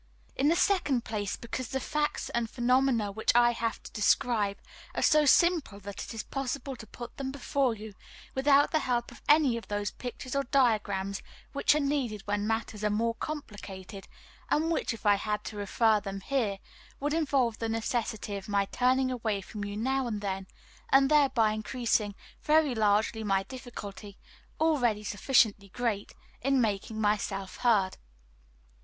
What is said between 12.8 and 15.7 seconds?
are more complicated, and which, if I had to